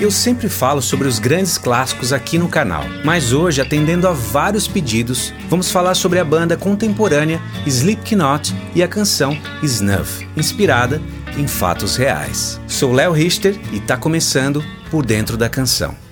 [0.00, 4.68] Eu sempre falo sobre os grandes clássicos aqui no canal, mas hoje, atendendo a vários
[4.68, 11.02] pedidos, vamos falar sobre a banda contemporânea Slipknot e a canção Snuff, inspirada
[11.36, 12.60] em fatos reais.
[12.68, 16.07] Sou Léo Richter e está começando Por Dentro da Canção.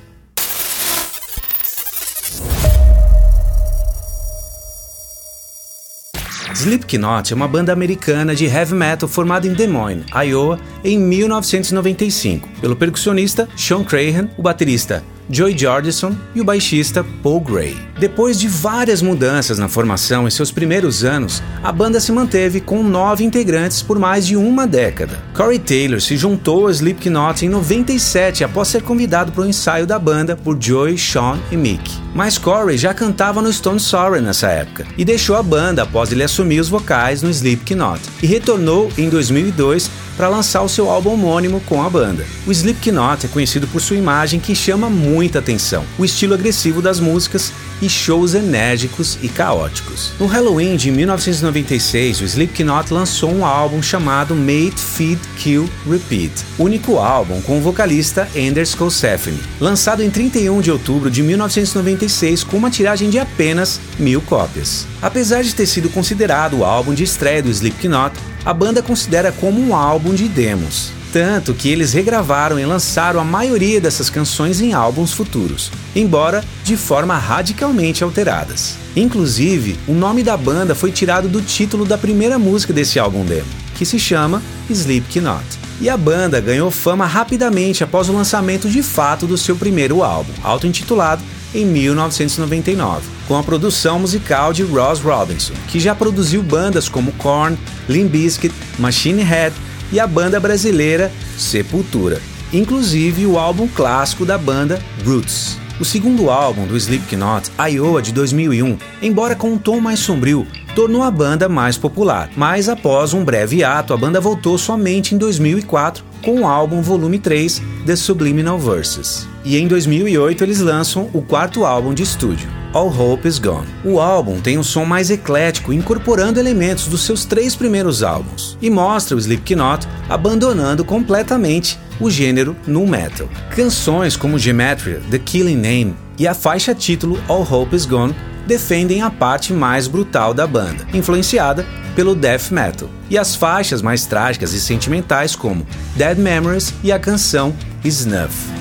[6.56, 12.48] Slipknot é uma banda americana de heavy metal formada em Des Moines, Iowa, em 1995,
[12.62, 17.76] pelo percussionista Sean Crahan, o baterista Joey Jordison e o baixista Paul Gray.
[17.98, 22.82] Depois de várias mudanças na formação em seus primeiros anos, a banda se manteve com
[22.82, 25.22] nove integrantes por mais de uma década.
[25.34, 29.98] Corey Taylor se juntou a Slipknot em 97 após ser convidado para o ensaio da
[29.98, 31.90] banda por Joey, Sean e Mick.
[32.14, 36.22] Mas Corey já cantava no Stone Sour nessa época e deixou a banda após ele
[36.22, 41.60] assumir os vocais no Slipknot e retornou em 2002 para lançar o seu álbum homônimo
[41.66, 42.24] com a banda.
[42.46, 46.98] O Slipknot é conhecido por sua imagem que chama muita atenção, o estilo agressivo das
[46.98, 50.12] músicas e shows enérgicos e caóticos.
[50.18, 56.96] No Halloween de 1996, o Slipknot lançou um álbum chamado Mate, Feed, Kill, Repeat, único
[56.96, 62.70] álbum com o vocalista Anders Kosefny, lançado em 31 de outubro de 1996 com uma
[62.70, 64.86] tiragem de apenas mil cópias.
[65.02, 68.14] Apesar de ter sido considerado o álbum de estreia do Slipknot,
[68.46, 70.92] a banda considera como um álbum de demos.
[71.12, 76.76] Tanto que eles regravaram e lançaram a maioria dessas canções em álbuns futuros, embora de
[76.76, 78.76] forma radicalmente alteradas.
[78.94, 83.48] Inclusive, o nome da banda foi tirado do título da primeira música desse álbum demo,
[83.74, 85.44] que se chama Slipknot.
[85.80, 90.32] E a banda ganhou fama rapidamente após o lançamento de fato do seu primeiro álbum,
[90.42, 91.22] auto-intitulado
[91.54, 97.58] em 1999, com a produção musical de Ross Robinson, que já produziu bandas como Korn,
[97.88, 99.54] Limp Bizkit, Machine Head
[99.92, 102.20] e a banda brasileira Sepultura,
[102.52, 105.58] inclusive o álbum clássico da banda Roots.
[105.78, 111.02] O segundo álbum do Slipknot, Iowa de 2001, embora com um tom mais sombrio, tornou
[111.02, 116.02] a banda mais popular, mas após um breve ato, a banda voltou somente em 2004
[116.22, 119.26] com o álbum Volume 3, The Subliminal Verses.
[119.44, 123.66] E em 2008 eles lançam o quarto álbum de estúdio, All Hope Is Gone.
[123.84, 128.68] O álbum tem um som mais eclético, incorporando elementos dos seus três primeiros álbuns, e
[128.68, 133.28] mostra o Slipknot abandonando completamente o gênero nu metal.
[133.54, 138.14] Canções como Gematria, The Killing Name e a faixa título All Hope Is Gone
[138.46, 144.06] defendem a parte mais brutal da banda, influenciada pelo death metal, e as faixas mais
[144.06, 148.55] trágicas e sentimentais como Dead Memories e a canção Snuff.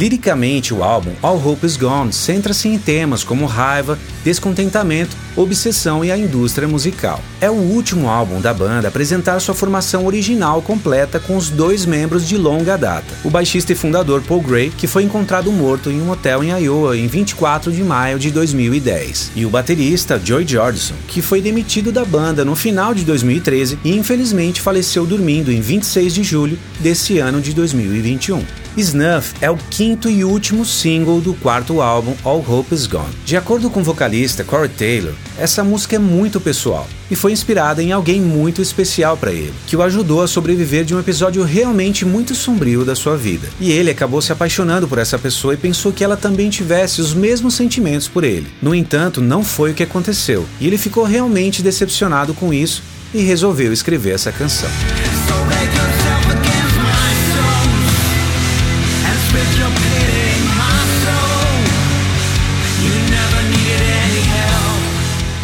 [0.00, 6.10] Liricamente, o álbum All Hope Is Gone centra-se em temas como raiva, descontentamento, obsessão e
[6.10, 7.22] a indústria musical.
[7.38, 11.84] É o último álbum da banda a apresentar sua formação original completa com os dois
[11.84, 16.00] membros de longa data, o baixista e fundador Paul Gray, que foi encontrado morto em
[16.00, 20.94] um hotel em Iowa em 24 de maio de 2010, e o baterista Joey Jordison,
[21.08, 26.14] que foi demitido da banda no final de 2013 e infelizmente faleceu dormindo em 26
[26.14, 28.42] de julho desse ano de 2021.
[28.76, 33.14] Snuff é o quinto e último single do quarto álbum All Hope Is Gone.
[33.24, 37.82] De acordo com o vocalista Corey Taylor, essa música é muito pessoal e foi inspirada
[37.82, 42.04] em alguém muito especial para ele, que o ajudou a sobreviver de um episódio realmente
[42.04, 43.48] muito sombrio da sua vida.
[43.58, 47.12] E ele acabou se apaixonando por essa pessoa e pensou que ela também tivesse os
[47.12, 48.46] mesmos sentimentos por ele.
[48.62, 52.82] No entanto, não foi o que aconteceu, e ele ficou realmente decepcionado com isso
[53.12, 54.70] e resolveu escrever essa canção.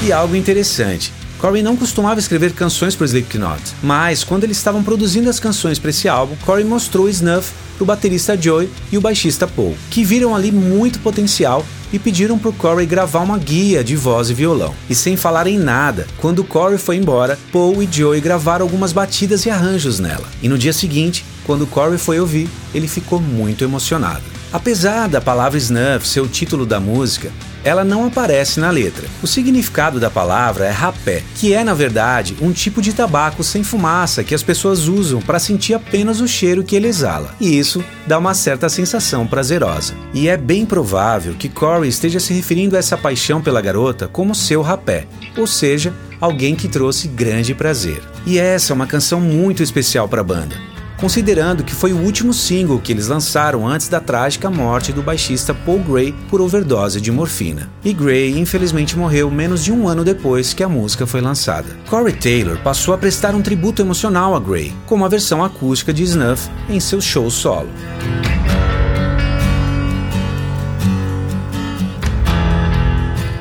[0.06, 5.28] E algo interessante, Corey não costumava escrever canções para Slipknot, mas quando eles estavam produzindo
[5.28, 9.48] as canções para esse álbum, Corey mostrou Snuff para o baterista Joey e o baixista
[9.48, 13.96] Paul, que viram ali muito potencial e pediram para o Corey gravar uma guia de
[13.96, 14.76] voz e violão.
[14.88, 19.44] E sem falar em nada, quando Corey foi embora, Paul e Joey gravaram algumas batidas
[19.44, 20.28] e arranjos nela.
[20.40, 24.22] E no dia seguinte, quando Corey foi ouvir, ele ficou muito emocionado.
[24.52, 27.32] Apesar da palavra snuff ser o título da música,
[27.66, 29.08] ela não aparece na letra.
[29.20, 33.64] O significado da palavra é rapé, que é na verdade um tipo de tabaco sem
[33.64, 37.34] fumaça que as pessoas usam para sentir apenas o cheiro que ele exala.
[37.40, 39.94] E isso dá uma certa sensação prazerosa.
[40.14, 44.32] E é bem provável que Corey esteja se referindo a essa paixão pela garota como
[44.32, 48.00] seu rapé, ou seja, alguém que trouxe grande prazer.
[48.24, 52.32] E essa é uma canção muito especial para a banda considerando que foi o último
[52.32, 57.12] single que eles lançaram antes da trágica morte do baixista Paul Gray por overdose de
[57.12, 57.70] morfina.
[57.84, 61.68] E Gray infelizmente morreu menos de um ano depois que a música foi lançada.
[61.88, 66.02] Corey Taylor passou a prestar um tributo emocional a Gray, com uma versão acústica de
[66.02, 67.68] Snuff em seu show solo.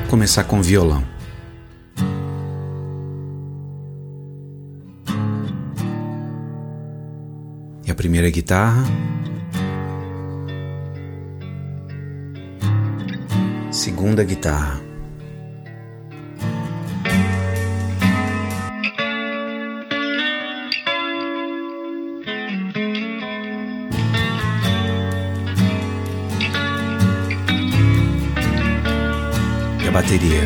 [0.08, 1.15] Começar com violão.
[7.86, 8.82] E a primeira guitarra.
[13.70, 14.80] Segunda guitarra.
[29.80, 30.42] E a bateria.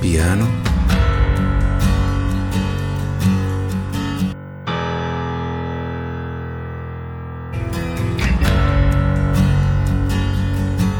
[0.00, 0.67] Piano.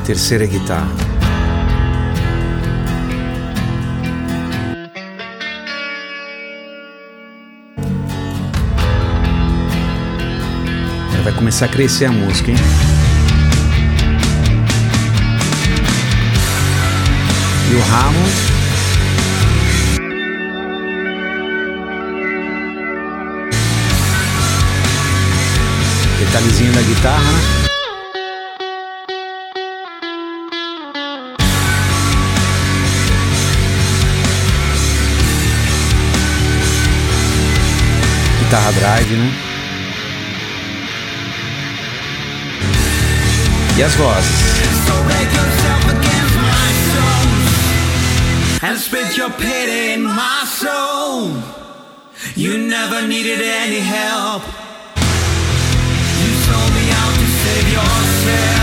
[0.08, 0.88] Terceira guitarra.
[11.22, 12.56] Vai começar a crescer a música, hein?
[17.70, 18.32] E o Ramos.
[26.18, 27.67] Detalhezinho da guitarra, né?
[38.48, 39.30] Guitarra drive, né?
[43.76, 44.24] E as vozes.
[48.62, 51.30] And spit your pity in my soul.
[52.34, 54.42] You never needed any help.
[56.22, 58.57] You sold me out to save yourself.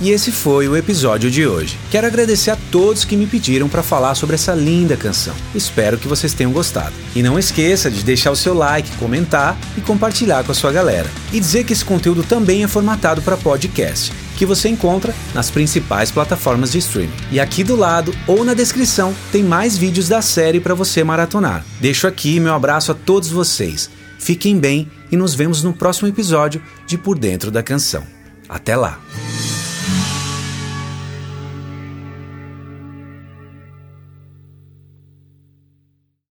[0.00, 1.78] E esse foi o episódio de hoje.
[1.90, 5.34] Quero agradecer a todos que me pediram para falar sobre essa linda canção.
[5.54, 6.92] Espero que vocês tenham gostado.
[7.14, 11.10] E não esqueça de deixar o seu like, comentar e compartilhar com a sua galera.
[11.32, 16.10] E dizer que esse conteúdo também é formatado para podcast, que você encontra nas principais
[16.10, 17.12] plataformas de streaming.
[17.32, 21.64] E aqui do lado ou na descrição tem mais vídeos da série para você maratonar.
[21.80, 23.88] Deixo aqui meu abraço a todos vocês.
[24.18, 28.02] Fiquem bem e nos vemos no próximo episódio de Por Dentro da Canção.
[28.48, 29.00] Até lá!